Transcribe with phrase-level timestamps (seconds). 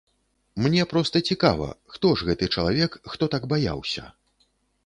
[0.65, 4.03] Мне проста цікава, хто ж гэты чалавек, хто так баяўся.